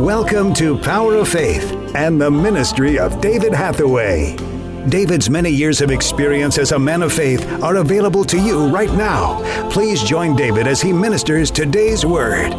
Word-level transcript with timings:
Welcome 0.00 0.54
to 0.54 0.78
Power 0.78 1.16
of 1.16 1.28
Faith 1.28 1.72
and 1.94 2.18
the 2.18 2.30
ministry 2.30 2.98
of 2.98 3.20
David 3.20 3.52
Hathaway. 3.52 4.34
David's 4.88 5.28
many 5.28 5.50
years 5.50 5.82
of 5.82 5.90
experience 5.90 6.56
as 6.56 6.72
a 6.72 6.78
man 6.78 7.02
of 7.02 7.12
faith 7.12 7.46
are 7.62 7.76
available 7.76 8.24
to 8.24 8.38
you 8.38 8.66
right 8.68 8.90
now. 8.94 9.42
Please 9.68 10.02
join 10.02 10.34
David 10.36 10.66
as 10.66 10.80
he 10.80 10.90
ministers 10.90 11.50
today's 11.50 12.06
word. 12.06 12.54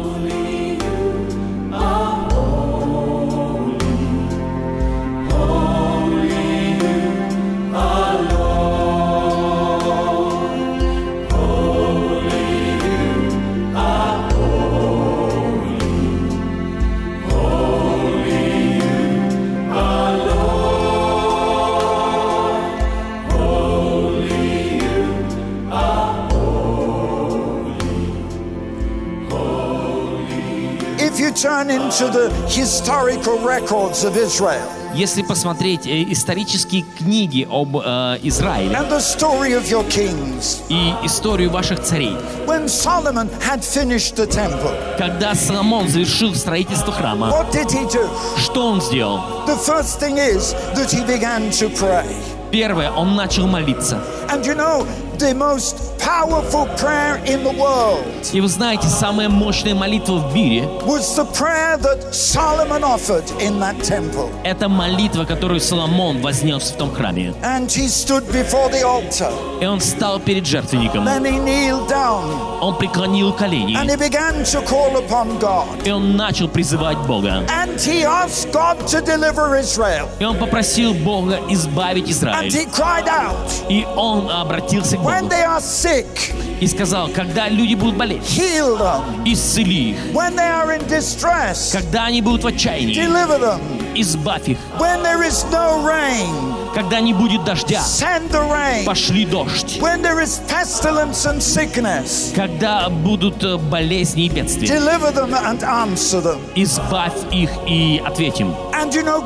If 31.12 31.20
you 31.20 31.30
turn 31.30 31.68
into 31.68 32.08
the 32.08 32.30
historical 32.48 33.38
records 33.40 34.02
of 34.02 34.16
Israel 34.16 34.66
Если 34.94 35.20
посмотреть 35.22 35.86
э, 35.86 36.10
исторические 36.10 36.84
книги 36.98 37.46
об 37.50 37.76
э, 37.76 38.18
Израиле 38.22 38.74
and 38.74 38.90
the 38.90 38.98
story 38.98 39.52
of 39.52 39.68
your 39.70 39.86
kings, 39.90 40.62
и 40.70 40.94
историю 41.04 41.50
ваших 41.50 41.80
царей, 41.80 42.16
when 42.46 42.66
Solomon 42.66 43.28
had 43.42 43.62
finished 43.62 44.16
the 44.16 44.26
temple, 44.26 44.72
когда 44.96 45.34
Соломон 45.34 45.86
завершил 45.86 46.34
строительство 46.34 46.94
храма, 46.94 47.28
what 47.28 47.52
did 47.52 47.70
he 47.70 47.86
do? 47.92 48.08
что 48.38 48.68
он 48.68 48.80
сделал? 48.80 49.20
The 49.46 49.56
first 49.56 50.00
thing 50.00 50.16
is 50.16 50.54
that 50.74 50.90
he 50.90 51.04
began 51.04 51.50
to 51.50 51.68
pray. 51.76 52.06
Первое, 52.50 52.90
он 52.90 53.14
начал 53.16 53.46
молиться. 53.46 54.02
And 54.30 54.46
you 54.46 54.54
know, 54.54 54.86
the 55.22 55.34
most 55.34 55.76
powerful 55.98 56.66
prayer 56.76 57.20
in 57.24 57.44
the 57.44 57.52
world 57.56 58.04
И 58.32 58.40
вы 58.40 58.48
знаете, 58.48 58.88
самая 58.88 59.28
мощная 59.28 59.74
молитва 59.74 60.18
в 60.18 60.34
мире 60.34 60.62
was 60.84 61.14
the 61.16 61.24
prayer 61.32 61.76
that 61.78 62.12
Solomon 62.12 62.82
offered 62.82 63.24
in 63.40 63.60
that 63.60 63.76
temple.– 63.84 64.30
это 64.44 64.68
молитва, 64.68 65.24
которую 65.24 65.60
Соломон 65.60 66.20
вознес 66.20 66.70
в 66.70 66.76
том 66.76 66.92
храме. 66.92 67.34
И 69.60 69.66
он 69.66 69.78
встал 69.80 70.18
перед 70.18 70.46
жертвенником. 70.46 71.06
Он 72.60 72.76
преклонил 72.76 73.32
колени. 73.32 73.78
И 75.84 75.90
он 75.90 76.16
начал 76.16 76.48
призывать 76.48 76.98
Бога. 76.98 77.44
И 80.18 80.24
он 80.24 80.38
попросил 80.38 80.94
Бога 80.94 81.38
избавить 81.48 82.10
Израиль. 82.10 82.52
И 83.68 83.86
он 83.96 84.30
обратился 84.30 84.96
к 84.96 85.11
When 85.11 85.23
Богу 85.23 85.29
they 85.29 85.43
are 85.43 85.59
sick, 85.61 86.33
и 86.61 86.67
сказал, 86.67 87.09
когда 87.09 87.49
люди 87.49 87.75
будут 87.75 87.97
болеть, 87.97 88.23
heal 88.23 88.77
them. 88.77 89.23
исцели 89.25 89.91
их. 89.91 89.97
When 90.13 90.35
they 90.35 90.49
are 90.49 90.71
in 90.77 90.87
distress, 90.87 91.71
Когда 91.71 92.05
они 92.05 92.21
будут 92.21 92.43
в 92.43 92.47
отчаянии, 92.47 92.93
deliver 92.95 93.39
them. 93.39 93.59
Избавь 93.94 94.48
их. 94.48 94.58
When 94.78 95.02
there 95.02 95.22
is 95.22 95.44
no 95.50 95.84
rain, 95.86 96.54
Когда 96.74 97.00
не 97.00 97.12
будет 97.12 97.44
дождя, 97.44 97.80
send 97.80 98.30
the 98.30 98.42
rain. 98.50 98.84
пошли 98.84 99.24
дождь. 99.26 99.78
When 99.80 100.02
there 100.02 100.20
is 100.22 100.40
pestilence 100.48 101.26
and 101.26 101.40
sickness, 101.40 102.32
Когда 102.34 102.88
будут 102.88 103.42
э, 103.42 103.56
болезни 103.56 104.24
и 104.24 104.28
бедствия, 104.28 104.66
deliver 104.68 105.12
them 105.12 105.32
and 105.34 105.60
answer 105.62 106.22
them. 106.22 106.40
избавь 106.54 107.12
их 107.30 107.50
и 107.66 108.02
ответь 108.04 108.40
им. 108.40 108.54
You 108.92 109.02
know. 109.04 109.22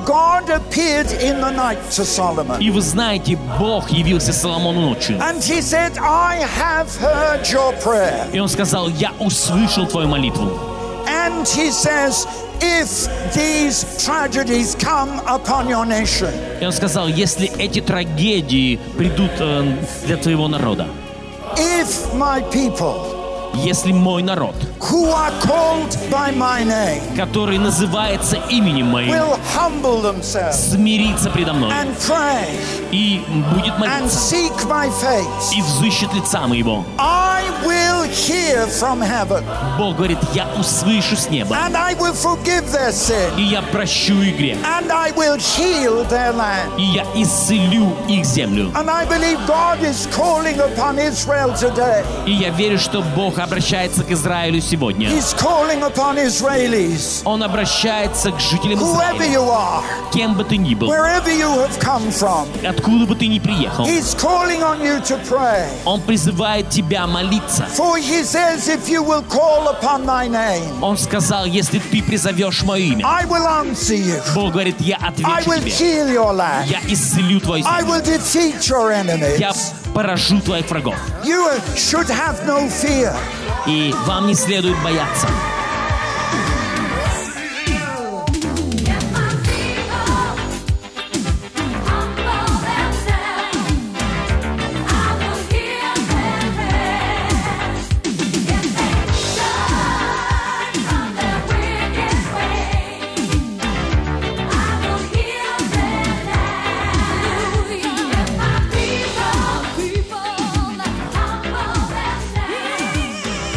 И 2.60 2.70
вы 2.70 2.80
знаете, 2.80 3.36
Бог 3.58 3.90
явился 3.90 4.32
Соломону 4.32 4.80
ночью. 4.82 5.16
And 5.18 5.42
he 5.42 5.60
said, 5.60 5.98
I 5.98 6.46
have 6.58 6.88
heard 7.00 7.42
your 7.50 7.72
prayer. 7.82 8.28
И 8.32 8.38
он 8.38 8.48
сказал, 8.48 8.88
я 8.88 9.12
услышал 9.18 9.86
твою 9.86 10.08
молитву. 10.08 10.48
And 11.06 11.46
he 11.48 11.70
says, 11.70 12.26
if 12.61 13.33
these 13.33 13.85
tragedies 14.03 14.75
come 14.75 15.19
upon 15.27 15.67
your 15.67 15.85
nation, 15.85 16.29
И 16.61 16.65
он 16.65 16.71
сказал, 16.71 17.07
если 17.07 17.51
эти 17.57 17.81
трагедии 17.81 18.79
придут 18.97 19.31
э, 19.39 19.77
для 20.05 20.17
твоего 20.17 20.47
народа, 20.47 20.87
if 21.57 22.13
my 22.13 22.41
people 22.51 23.14
если 23.64 23.92
мой 23.92 24.22
народ, 24.22 24.54
who 24.80 25.10
are 25.10 25.32
called 25.42 25.96
by 26.10 26.30
my 26.36 26.62
name 26.64 27.02
который 27.16 27.58
называется 27.58 28.36
именем 28.50 28.86
моим, 28.86 29.10
will 29.10 29.38
humble 29.56 30.02
themselves 30.02 30.70
смирится 30.70 31.30
предо 31.30 31.52
мной 31.52 31.70
and 31.72 31.96
pray 31.98 32.46
и 32.90 33.22
будет 33.52 33.74
and 33.74 33.80
молиться 33.80 34.18
seek 34.18 34.52
my 34.68 34.88
face, 35.00 35.56
и 35.56 35.62
взыщет 35.62 36.12
лица 36.14 36.46
моего. 36.46 36.84
I 36.98 37.42
will 37.64 38.04
hear 38.04 38.66
from 38.68 39.00
heaven 39.00 39.44
Бог 39.78 39.96
говорит, 39.96 40.18
я 40.34 40.46
услышу 40.58 41.16
с 41.16 41.28
неба, 41.30 41.56
and 41.56 41.76
I 41.76 41.94
will 41.94 42.14
forgive 42.14 42.70
their 42.72 42.92
sin 42.92 43.36
и 43.38 43.42
я 43.42 43.62
прощу 43.62 44.20
их 44.22 44.36
грех, 44.36 44.58
and 44.58 44.90
I 44.92 45.12
will 45.12 45.36
heal 45.36 46.04
their 46.08 46.32
land. 46.32 46.70
и 46.78 46.82
я 46.82 47.04
исцелю 47.14 47.92
их 48.08 48.24
землю. 48.24 48.70
And 48.74 48.90
I 48.90 49.04
believe 49.06 49.38
God 49.46 49.82
is 49.82 50.06
calling 50.14 50.58
upon 50.60 50.98
Israel 50.98 51.52
today. 51.54 52.04
И 52.26 52.32
я 52.32 52.50
верю, 52.50 52.78
что 52.78 53.02
Бог 53.14 53.38
обращается 53.46 54.02
к 54.04 54.10
Израилю 54.10 54.60
сегодня. 54.60 55.08
He's 55.08 55.34
calling 55.38 55.82
upon 55.82 56.18
Israelis, 56.18 57.22
Он 57.24 57.42
обращается 57.42 58.30
к 58.32 58.40
жителям 58.40 58.78
Израиля, 58.80 59.82
кем 60.12 60.34
бы 60.34 60.44
ты 60.44 60.56
ни 60.56 60.74
был, 60.74 60.88
откуда 62.66 63.06
бы 63.06 63.14
ты 63.14 63.26
ни 63.28 63.38
приехал. 63.38 63.86
Он 65.84 66.00
призывает 66.02 66.70
тебя 66.70 67.06
молиться. 67.06 67.66
Он 70.82 70.98
сказал, 70.98 71.44
если 71.46 71.78
ты 71.78 72.02
призовешь 72.02 72.62
мое 72.62 72.82
имя. 72.84 73.06
Бог 74.34 74.52
говорит, 74.52 74.76
я 74.80 74.96
отвечу 74.96 75.28
тебе. 75.44 75.70
Я 76.66 76.80
исцелю 76.88 77.40
твою 77.40 77.62
землю. 77.64 78.02
Я. 79.38 79.52
поражу 79.94 80.40
твоих 80.40 80.68
врагов. 80.70 80.96
You 81.24 81.50
should 81.74 82.08
have 82.08 82.44
no 82.46 82.68
fear. 82.68 83.14
И 83.66 83.94
вам 84.06 84.26
не 84.26 84.34
следует 84.34 84.76
бояться. 84.82 85.26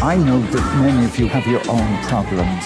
I 0.09 0.15
know 0.15 0.41
that 0.41 0.81
many 0.81 1.05
of 1.05 1.19
you 1.19 1.27
have 1.27 1.45
your 1.45 1.61
own 1.69 2.03
problems, 2.05 2.65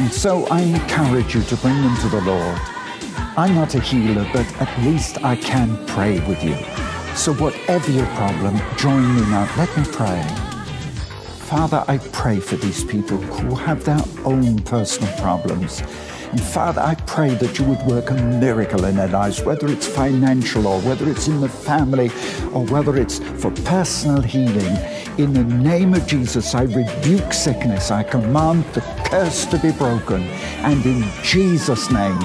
and 0.00 0.12
so 0.12 0.48
I 0.48 0.62
encourage 0.62 1.32
you 1.32 1.42
to 1.42 1.56
bring 1.58 1.80
them 1.80 1.96
to 1.98 2.08
the 2.08 2.20
Lord. 2.22 2.58
I'm 3.36 3.54
not 3.54 3.76
a 3.76 3.80
healer, 3.80 4.28
but 4.32 4.46
at 4.60 4.82
least 4.82 5.22
I 5.22 5.36
can 5.36 5.86
pray 5.86 6.18
with 6.26 6.42
you. 6.42 6.56
So, 7.14 7.34
whatever 7.34 7.92
your 7.92 8.06
problem, 8.16 8.60
join 8.76 9.14
me 9.14 9.20
now. 9.30 9.48
Let 9.56 9.76
me 9.76 9.84
pray. 9.92 10.20
Father, 11.46 11.84
I 11.86 11.98
pray 11.98 12.40
for 12.40 12.56
these 12.56 12.82
people 12.82 13.18
who 13.18 13.54
have 13.54 13.84
their 13.84 14.02
own 14.24 14.58
personal 14.64 15.16
problems. 15.20 15.84
And 16.30 16.42
Father, 16.42 16.80
I 16.80 16.94
pray 17.06 17.30
that 17.36 17.58
you 17.58 17.64
would 17.66 17.80
work 17.86 18.10
a 18.10 18.14
miracle 18.14 18.84
in 18.84 18.96
their 18.96 19.08
lives, 19.08 19.42
whether 19.42 19.68
it's 19.68 19.86
financial 19.86 20.66
or 20.66 20.80
whether 20.80 21.08
it's 21.08 21.28
in 21.28 21.40
the 21.40 21.48
family 21.48 22.10
or 22.52 22.64
whether 22.66 22.96
it's 22.96 23.18
for 23.40 23.50
personal 23.64 24.20
healing. 24.20 24.76
In 25.18 25.32
the 25.32 25.44
name 25.44 25.94
of 25.94 26.06
Jesus, 26.06 26.54
I 26.54 26.62
rebuke 26.62 27.32
sickness. 27.32 27.90
I 27.90 28.02
command 28.02 28.64
the 28.74 28.82
curse 29.06 29.46
to 29.46 29.58
be 29.58 29.72
broken. 29.72 30.22
And 30.62 30.84
in 30.84 31.04
Jesus' 31.22 31.90
name, 31.90 32.18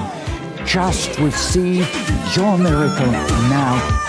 just 0.66 1.18
receive 1.18 1.88
your 2.36 2.58
miracle 2.58 3.12
now. 3.50 4.08